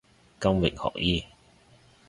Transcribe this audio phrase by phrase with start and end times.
[0.39, 1.25] 金域醫學